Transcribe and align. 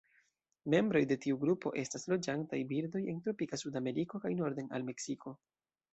Membroj 0.73 1.01
de 1.11 1.17
tiu 1.25 1.37
grupo 1.43 1.71
estas 1.81 2.09
loĝantaj 2.13 2.61
birdoj 2.71 3.03
en 3.13 3.19
tropika 3.27 3.61
Sudameriko 3.65 4.23
kaj 4.25 4.33
norden 4.41 4.75
al 4.79 4.89
Meksiko. 4.93 5.37